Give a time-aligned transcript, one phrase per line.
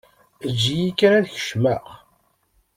[0.47, 1.85] Eǧǧ-iyi kan ad kecmeɣ.